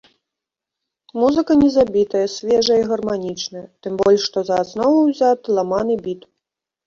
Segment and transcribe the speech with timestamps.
[1.23, 6.21] Музыка не забітая, свежая і гарманічная, тым больш, што за аснову ўзяты ламаны біт.